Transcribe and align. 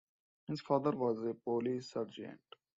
His 0.47 0.61
father 0.61 0.89
was 0.97 1.21
a 1.21 1.35
police 1.35 1.91
sergeant. 1.91 2.41